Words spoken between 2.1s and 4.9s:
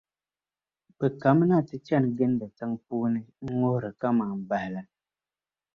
gindi tiŋ’ puuni ŋ-ŋuhiri kaman bahi la.